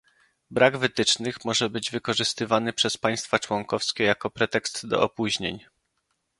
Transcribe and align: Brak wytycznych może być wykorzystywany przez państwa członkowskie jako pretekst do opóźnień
Brak 0.51 0.77
wytycznych 0.77 1.45
może 1.45 1.69
być 1.69 1.91
wykorzystywany 1.91 2.73
przez 2.73 2.97
państwa 2.97 3.39
członkowskie 3.39 4.03
jako 4.03 4.29
pretekst 4.29 4.87
do 4.87 5.01
opóźnień 5.01 5.59